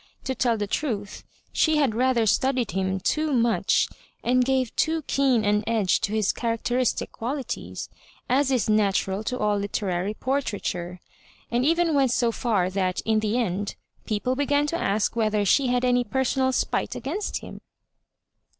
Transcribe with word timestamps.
To 0.23 0.33
tell 0.33 0.57
the 0.57 0.65
truth, 0.65 1.23
she 1.53 1.77
had 1.77 1.93
rather 1.93 2.25
studied 2.25 2.71
him 2.71 2.99
too 2.99 3.31
much, 3.31 3.87
and 4.23 4.43
gave 4.43 4.75
too 4.75 5.03
keen 5.03 5.45
an 5.45 5.63
edge 5.67 6.01
to 6.01 6.11
his 6.11 6.33
charac 6.33 6.63
teristic 6.63 7.11
qualities, 7.11 7.87
as 8.27 8.49
is 8.49 8.67
natural 8.67 9.23
to 9.25 9.37
all 9.37 9.59
literary 9.59 10.15
por 10.15 10.41
traiture, 10.41 10.97
and 11.51 11.63
even 11.63 11.93
went 11.93 12.09
so 12.09 12.31
far 12.31 12.67
that, 12.71 13.01
in 13.01 13.19
the 13.19 13.37
end, 13.37 13.75
people 14.07 14.35
began 14.35 14.65
to 14.65 14.75
ask 14.81 15.15
whether 15.15 15.45
she 15.45 15.67
had 15.67 15.85
any 15.85 16.03
per 16.03 16.23
sonal 16.23 16.51
spite 16.51 16.95
against 16.95 17.41
him. 17.41 17.61